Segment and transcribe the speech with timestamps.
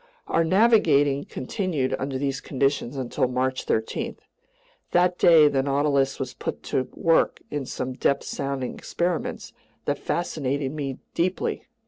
[0.25, 4.17] Our navigating continued under these conditions until March 13.
[4.93, 9.53] That day the Nautilus was put to work in some depth sounding experiments
[9.85, 11.67] that fascinated me deeply.